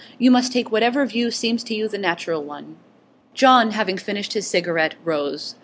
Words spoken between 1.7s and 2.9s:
you the natural one.'